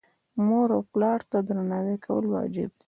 مور 0.45 0.67
او 0.75 0.81
پلار 0.93 1.19
ته 1.29 1.37
درناوی 1.47 1.97
کول 2.05 2.25
واجب 2.33 2.69
دي. 2.73 2.75